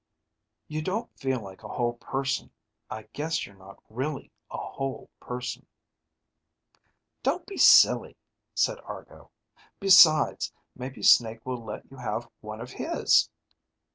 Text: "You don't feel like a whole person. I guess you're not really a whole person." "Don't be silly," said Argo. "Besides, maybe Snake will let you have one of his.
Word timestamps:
"You 0.67 0.81
don't 0.81 1.15
feel 1.15 1.41
like 1.41 1.61
a 1.61 1.67
whole 1.67 1.93
person. 1.93 2.49
I 2.89 3.03
guess 3.13 3.45
you're 3.45 3.53
not 3.55 3.83
really 3.87 4.31
a 4.49 4.57
whole 4.57 5.11
person." 5.19 5.67
"Don't 7.21 7.45
be 7.45 7.57
silly," 7.57 8.17
said 8.55 8.79
Argo. 8.79 9.29
"Besides, 9.79 10.51
maybe 10.75 11.03
Snake 11.03 11.45
will 11.45 11.63
let 11.63 11.85
you 11.91 11.97
have 11.97 12.27
one 12.39 12.61
of 12.61 12.71
his. 12.71 13.29